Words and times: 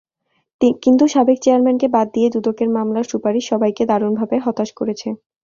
কিন্তু 0.83 1.03
সাবেক 1.07 1.37
চেয়ারম্যানকে 1.41 1.87
বাদ 1.95 2.07
দিয়ে 2.15 2.27
দুদকের 2.35 2.69
মামলার 2.69 3.09
সুপারিশ 3.11 3.43
সবাইকে 3.51 3.83
দারুণভাবে 3.91 4.35
হতাশ 4.45 4.69
করেছে। 4.79 5.07